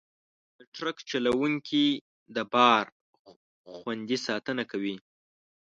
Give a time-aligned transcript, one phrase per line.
[0.57, 1.85] د ټرک چلوونکي
[2.35, 2.85] د بار
[3.75, 4.95] خوندي ساتنه کوي.